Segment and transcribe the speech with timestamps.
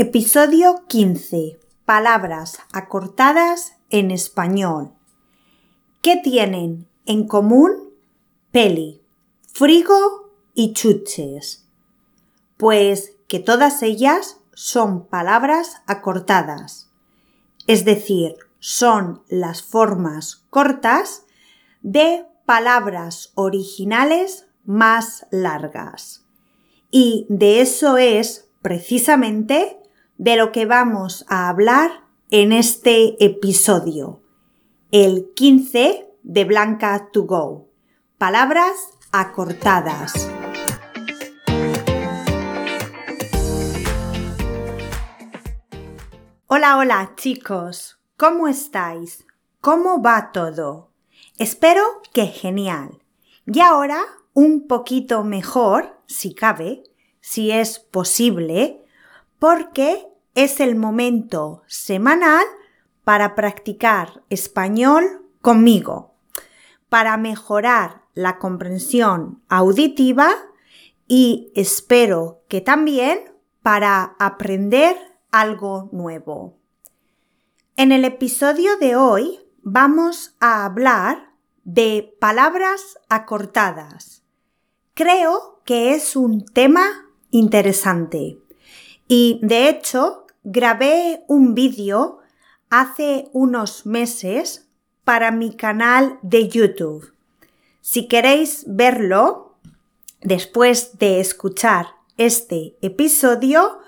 [0.00, 1.58] Episodio 15.
[1.84, 4.92] Palabras acortadas en español.
[6.02, 7.72] ¿Qué tienen en común
[8.52, 9.02] peli,
[9.52, 11.66] frigo y chuches?
[12.56, 16.92] Pues que todas ellas son palabras acortadas,
[17.66, 21.24] es decir, son las formas cortas
[21.82, 26.24] de palabras originales más largas.
[26.92, 29.78] Y de eso es precisamente
[30.18, 34.20] de lo que vamos a hablar en este episodio,
[34.90, 37.68] el 15 de Blanca to Go.
[38.18, 40.28] Palabras acortadas.
[46.48, 49.24] Hola, hola chicos, ¿cómo estáis?
[49.60, 50.90] ¿Cómo va todo?
[51.38, 53.04] Espero que genial.
[53.46, 54.00] Y ahora
[54.34, 56.82] un poquito mejor, si cabe,
[57.20, 58.84] si es posible,
[59.38, 60.07] porque
[60.38, 62.44] es el momento semanal
[63.02, 66.14] para practicar español conmigo,
[66.88, 70.30] para mejorar la comprensión auditiva
[71.08, 73.18] y espero que también
[73.62, 74.96] para aprender
[75.32, 76.56] algo nuevo.
[77.76, 81.32] En el episodio de hoy vamos a hablar
[81.64, 84.22] de palabras acortadas.
[84.94, 88.38] Creo que es un tema interesante.
[89.08, 92.20] Y de hecho, grabé un vídeo
[92.70, 94.66] hace unos meses
[95.04, 97.12] para mi canal de YouTube.
[97.82, 99.56] Si queréis verlo,
[100.22, 103.78] después de escuchar este episodio,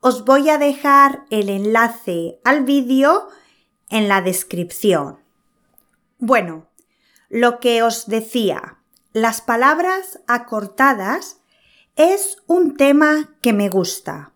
[0.00, 3.28] os voy a dejar el enlace al vídeo
[3.90, 5.18] en la descripción.
[6.18, 6.66] Bueno,
[7.28, 8.78] lo que os decía,
[9.12, 11.42] las palabras acortadas
[11.94, 14.32] es un tema que me gusta,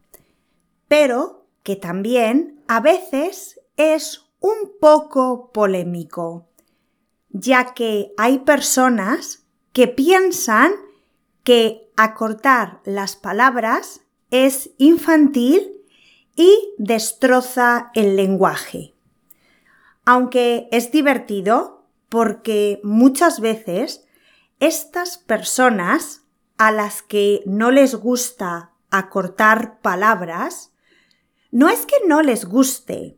[0.86, 6.48] pero que también a veces es un poco polémico,
[7.30, 10.72] ya que hay personas que piensan
[11.44, 15.82] que acortar las palabras es infantil
[16.36, 18.94] y destroza el lenguaje.
[20.04, 24.06] Aunque es divertido porque muchas veces
[24.58, 26.22] estas personas
[26.58, 30.72] a las que no les gusta acortar palabras,
[31.50, 33.16] no es que no les guste,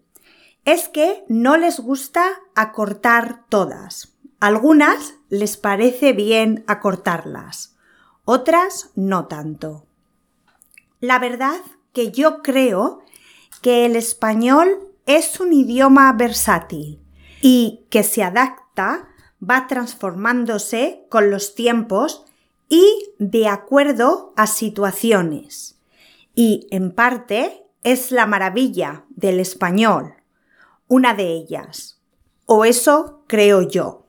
[0.64, 4.16] es que no les gusta acortar todas.
[4.40, 7.76] Algunas les parece bien acortarlas,
[8.24, 9.86] otras no tanto.
[11.00, 11.60] La verdad
[11.92, 13.02] que yo creo
[13.60, 17.00] que el español es un idioma versátil
[17.40, 19.08] y que se adapta,
[19.42, 22.24] va transformándose con los tiempos
[22.68, 25.78] y de acuerdo a situaciones.
[26.34, 30.14] Y en parte es la maravilla del español,
[30.88, 32.00] una de ellas.
[32.46, 34.06] O eso creo yo.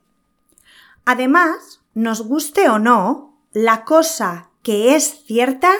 [1.05, 5.73] Además, nos guste o no, la cosa que es cierta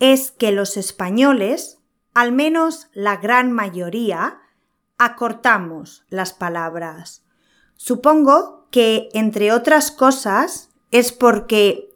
[0.00, 1.78] es que los españoles,
[2.14, 4.40] al menos la gran mayoría,
[4.98, 7.24] acortamos las palabras.
[7.76, 11.94] Supongo que, entre otras cosas, es porque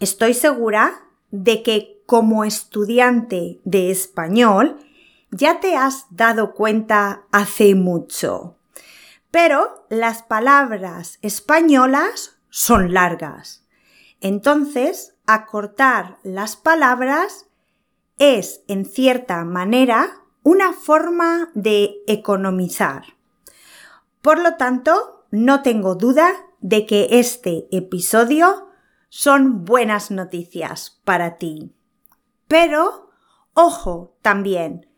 [0.00, 4.78] Estoy segura de que como estudiante de español
[5.30, 8.56] ya te has dado cuenta hace mucho.
[9.30, 13.66] Pero las palabras españolas son largas.
[14.20, 17.46] Entonces, acortar las palabras
[18.18, 23.04] es, en cierta manera, una forma de economizar.
[24.22, 28.68] Por lo tanto, no tengo duda de que este episodio
[29.08, 31.74] son buenas noticias para ti.
[32.48, 33.10] Pero,
[33.54, 34.88] ojo también,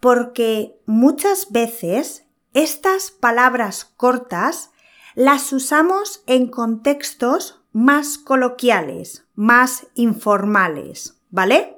[0.00, 4.70] porque muchas veces estas palabras cortas
[5.14, 11.76] las usamos en contextos más coloquiales, más informales, ¿vale?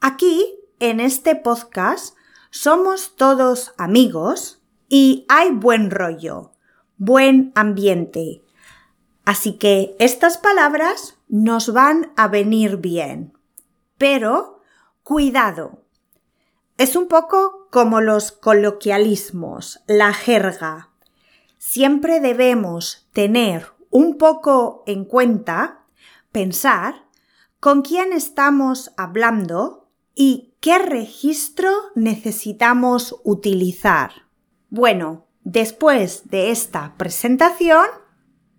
[0.00, 2.16] Aquí, en este podcast,
[2.50, 6.52] somos todos amigos y hay buen rollo,
[6.96, 8.42] buen ambiente,
[9.26, 13.35] Así que estas palabras nos van a venir bien.
[13.98, 14.60] Pero,
[15.02, 15.82] cuidado.
[16.78, 20.90] Es un poco como los coloquialismos, la jerga.
[21.58, 25.84] Siempre debemos tener un poco en cuenta,
[26.32, 27.06] pensar
[27.60, 34.26] con quién estamos hablando y qué registro necesitamos utilizar.
[34.68, 37.86] Bueno, después de esta presentación,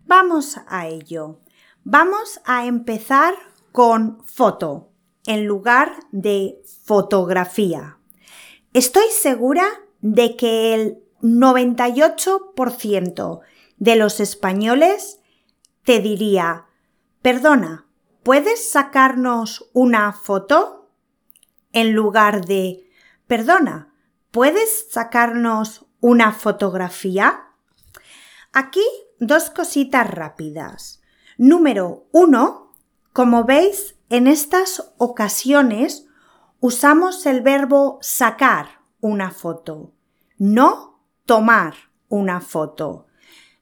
[0.08, 1.42] Vamos a ello.
[1.84, 3.34] Vamos a empezar
[3.74, 4.94] con foto
[5.28, 8.00] en lugar de fotografía.
[8.74, 9.68] Estoy segura
[10.02, 13.42] de que el 98%
[13.78, 15.20] de los españoles
[15.84, 16.66] te diría,
[17.22, 17.86] perdona,
[18.24, 20.90] ¿puedes sacarnos una foto?
[21.74, 22.90] En lugar de,
[23.28, 23.94] perdona,
[24.32, 27.50] ¿puedes sacarnos una fotografía?
[28.54, 28.86] Aquí
[29.20, 31.02] dos cositas rápidas.
[31.38, 32.72] Número uno,
[33.14, 36.08] como veis, en estas ocasiones
[36.60, 39.94] usamos el verbo sacar una foto,
[40.38, 41.76] no tomar
[42.08, 43.08] una foto.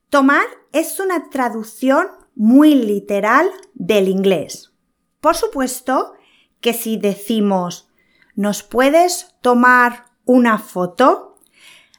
[0.09, 4.71] Tomar es una traducción muy literal del inglés.
[5.19, 6.13] Por supuesto
[6.61, 7.89] que si decimos
[8.35, 11.37] ¿nos puedes tomar una foto?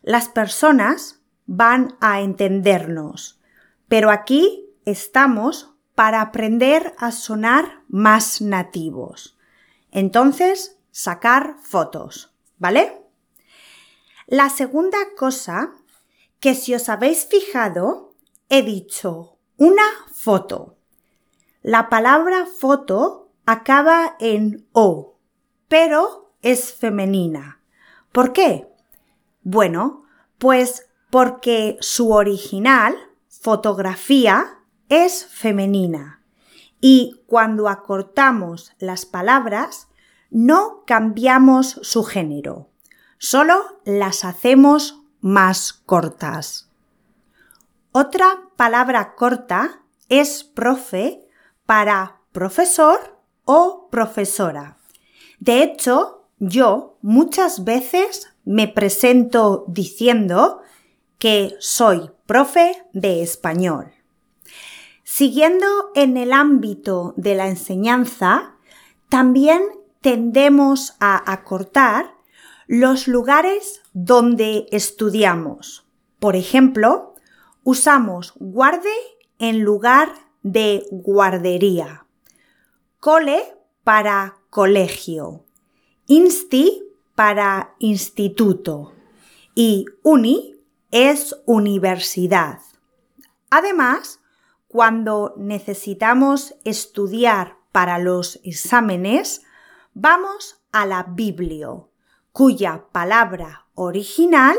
[0.02, 3.40] Las personas van a entendernos.
[3.88, 9.36] Pero aquí estamos para aprender a sonar más nativos.
[9.90, 13.02] Entonces, sacar fotos, ¿vale?
[14.26, 15.72] La segunda cosa
[16.38, 18.14] que si os habéis fijado,
[18.48, 19.82] he dicho una
[20.14, 20.76] foto.
[21.62, 25.16] La palabra foto acaba en O,
[25.66, 27.62] pero es femenina.
[28.12, 28.68] ¿Por qué?
[29.42, 30.04] Bueno,
[30.38, 32.96] pues porque su original,
[33.28, 34.55] fotografía,
[34.88, 36.22] es femenina.
[36.80, 39.88] Y cuando acortamos las palabras,
[40.30, 42.70] no cambiamos su género,
[43.18, 46.70] solo las hacemos más cortas.
[47.92, 51.26] Otra palabra corta es profe
[51.64, 54.76] para profesor o profesora.
[55.38, 60.60] De hecho, yo muchas veces me presento diciendo
[61.18, 63.95] que soy profe de español.
[65.16, 68.56] Siguiendo en el ámbito de la enseñanza,
[69.08, 69.62] también
[70.02, 72.14] tendemos a acortar
[72.66, 75.86] los lugares donde estudiamos.
[76.18, 77.14] Por ejemplo,
[77.64, 78.92] usamos guarde
[79.38, 82.04] en lugar de guardería.
[83.00, 83.42] Cole
[83.84, 85.46] para colegio.
[86.08, 86.82] Insti
[87.14, 88.92] para instituto.
[89.54, 90.56] Y uni
[90.90, 92.60] es universidad.
[93.48, 94.20] Además,
[94.68, 99.42] cuando necesitamos estudiar para los exámenes,
[99.94, 101.68] vamos a la Biblia,
[102.32, 104.56] cuya palabra original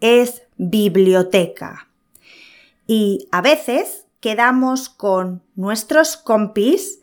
[0.00, 1.88] es biblioteca.
[2.86, 7.00] Y a veces quedamos con nuestros compis,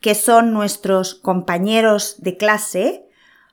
[0.00, 3.08] que son nuestros compañeros de clase,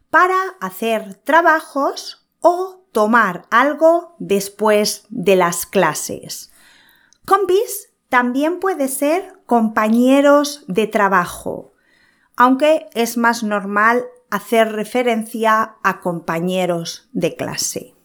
[0.10, 6.52] para hacer trabajos o tomar algo después de las clases.
[7.26, 11.74] Compis también puede ser compañeros de trabajo,
[12.36, 17.96] aunque es más normal hacer referencia a compañeros de clase.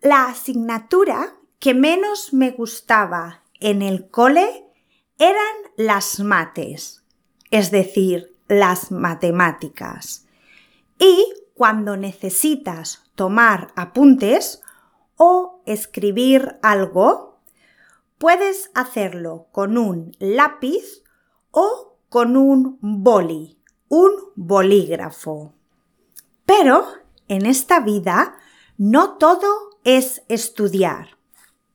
[0.00, 4.64] La asignatura que menos me gustaba en el cole
[5.18, 7.02] eran las mates,
[7.50, 10.26] es decir, las matemáticas.
[10.98, 14.62] Y cuando necesitas tomar apuntes
[15.16, 17.25] o escribir algo,
[18.18, 21.02] puedes hacerlo con un lápiz
[21.50, 23.58] o con un boli,
[23.88, 25.54] un bolígrafo.
[26.44, 26.86] Pero
[27.28, 28.36] en esta vida
[28.78, 31.18] no todo es estudiar.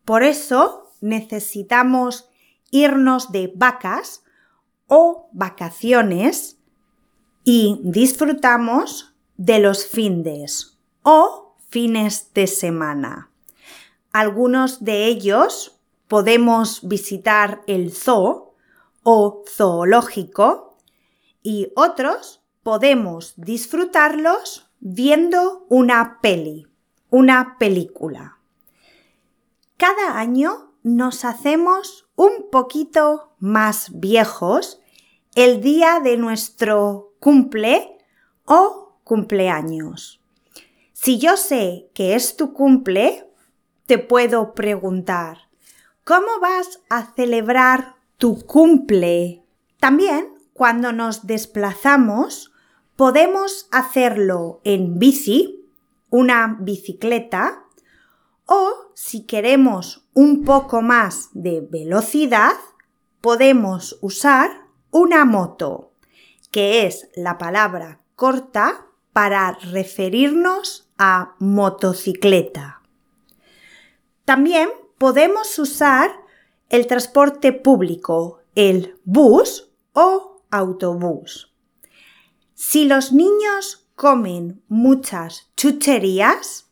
[0.06, 2.30] Por eso necesitamos
[2.70, 4.24] irnos de vacas
[4.88, 6.58] o vacaciones
[7.44, 13.30] y disfrutamos de los findes o fines de semana.
[14.12, 15.81] Algunos de ellos
[16.12, 18.54] podemos visitar el zoo
[19.02, 20.76] o zoológico
[21.42, 26.68] y otros podemos disfrutarlos viendo una peli,
[27.10, 28.40] una película.
[29.78, 34.82] Cada año nos hacemos un poquito más viejos
[35.36, 37.98] el día de nuestro cumple
[38.44, 40.20] o cumpleaños.
[40.92, 43.32] Si yo sé que es tu cumple,
[43.86, 45.51] te puedo preguntar,
[46.04, 49.44] ¿cómo vas a celebrar tu cumple?
[49.80, 52.52] También, cuando nos desplazamos,
[52.96, 55.66] podemos hacerlo en bici,
[56.10, 57.64] una bicicleta,
[58.46, 62.54] o si queremos un poco más de velocidad,
[63.22, 65.94] podemos usar una moto,
[66.52, 72.82] que es la palabra corta para referirnos a motocicleta.
[74.26, 74.70] También
[75.02, 76.12] podemos usar
[76.70, 81.52] el transporte público, el bus o autobús.
[82.54, 86.70] Si los niños comen muchas chucherías,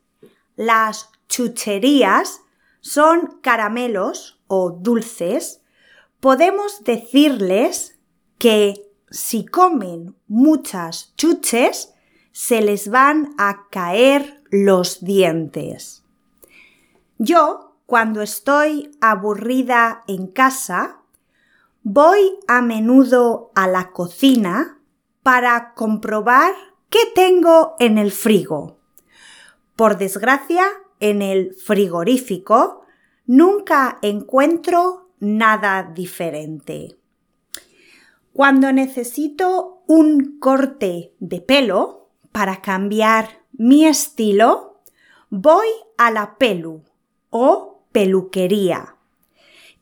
[0.55, 2.41] las chucherías
[2.81, 5.63] son caramelos o dulces,
[6.19, 7.97] podemos decirles
[8.37, 11.95] que si comen muchas chuches,
[12.31, 16.03] se les van a caer los dientes.
[17.17, 20.99] Yo, cuando estoy aburrida en casa,
[21.81, 24.79] voy a menudo a la cocina
[25.23, 26.53] para comprobar
[26.91, 28.77] qué tengo en el frigo.
[29.75, 30.67] Por desgracia,
[30.99, 32.83] en el frigorífico
[33.25, 36.95] nunca encuentro nada diferente.
[38.33, 44.83] Cuando necesito un corte de pelo para cambiar mi estilo,
[45.31, 45.67] voy
[45.97, 46.83] a la pelu
[47.31, 48.95] o peluquería.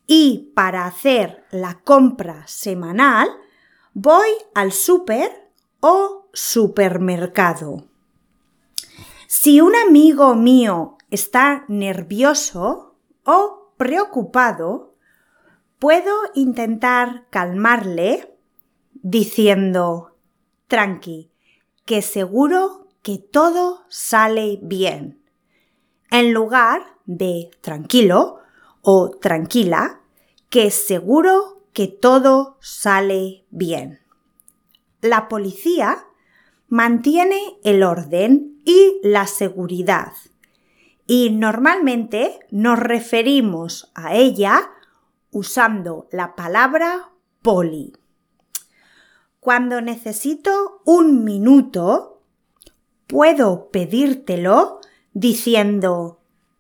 [0.05, 3.29] Y para hacer la compra semanal,
[3.93, 7.87] voy al súper o supermercado.
[9.27, 12.95] Si un amigo mío está nervioso
[13.25, 14.95] o preocupado,
[15.79, 18.37] puedo intentar calmarle
[18.93, 20.15] diciendo,
[20.67, 21.31] tranqui,
[21.85, 25.23] que seguro que todo sale bien.
[26.09, 28.37] En lugar de tranquilo
[28.83, 30.01] o tranquila,
[30.49, 33.99] que seguro que todo sale bien.
[35.01, 36.05] La policía
[36.67, 40.13] mantiene el orden y la seguridad
[41.07, 44.69] y normalmente nos referimos a ella
[45.31, 47.11] usando la palabra
[47.41, 47.93] poli.
[49.39, 52.21] Cuando necesito un minuto,
[53.07, 54.81] puedo pedírtelo
[55.13, 56.16] diciendo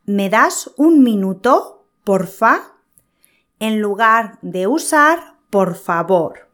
[0.07, 2.73] ¿me das un minuto, porfa?
[3.59, 6.49] en lugar de usar por favor.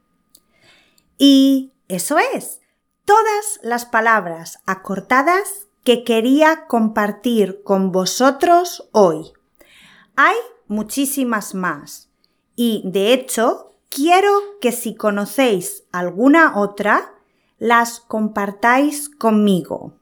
[1.17, 2.62] Y eso es,
[3.05, 9.33] todas las palabras acortadas que quería compartir con vosotros hoy.
[10.15, 10.36] Hay
[10.67, 12.10] muchísimas más
[12.55, 14.31] y de hecho quiero
[14.62, 17.13] que si conocéis alguna otra,
[17.57, 19.93] las compartáis conmigo.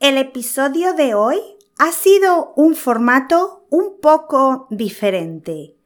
[0.00, 1.40] El episodio de hoy
[1.78, 5.76] ha sido un formato un poco diferente,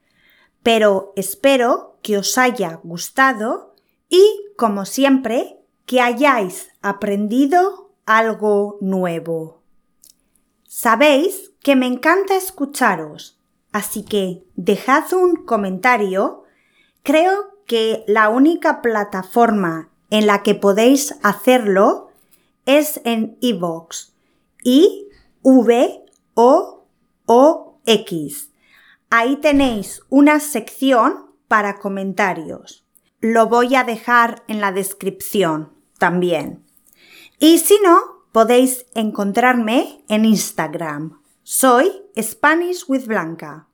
[0.62, 3.74] pero espero que os haya gustado
[4.08, 4.22] y,
[4.56, 9.62] como siempre, que hayáis aprendido algo nuevo.
[10.66, 13.38] Sabéis que me encanta escucharos,
[13.72, 16.44] así que dejad un comentario.
[17.02, 22.10] Creo que la única plataforma en la que podéis hacerlo
[22.66, 24.12] es en iVoox.
[24.64, 25.07] I
[25.42, 26.04] V
[26.34, 26.86] O
[27.26, 28.50] O X.
[29.10, 32.86] Ahí tenéis una sección para comentarios.
[33.20, 36.64] Lo voy a dejar en la descripción también.
[37.38, 38.00] Y si no,
[38.32, 41.20] podéis encontrarme en Instagram.
[41.42, 41.90] Soy
[42.20, 43.68] Spanish with Blanca.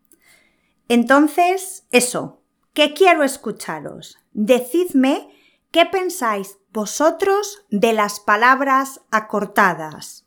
[0.88, 2.40] Entonces, eso,
[2.72, 4.18] que quiero escucharos.
[4.32, 5.28] Decidme
[5.70, 10.23] qué pensáis vosotros de las palabras acortadas.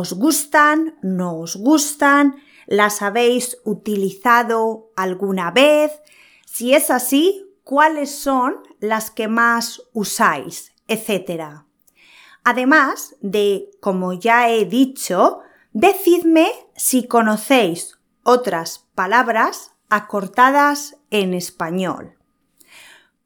[0.00, 0.96] ¿Os gustan?
[1.02, 2.36] ¿No os gustan?
[2.68, 5.90] ¿Las habéis utilizado alguna vez?
[6.46, 10.72] Si es así, ¿cuáles son las que más usáis?
[10.86, 11.66] etcétera.
[12.44, 15.40] Además de, como ya he dicho,
[15.72, 22.17] decidme si conocéis otras palabras acortadas en español.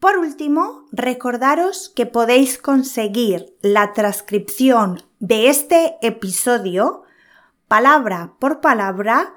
[0.03, 7.05] Por último, recordaros que podéis conseguir la transcripción de este episodio
[7.69, 9.37] palabra por palabra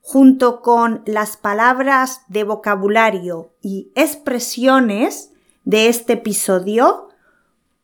[0.00, 5.30] junto con las palabras de vocabulario y expresiones
[5.62, 7.10] de este episodio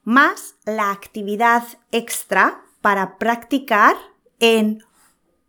[0.03, 3.95] más la actividad extra para practicar
[4.41, 4.83] en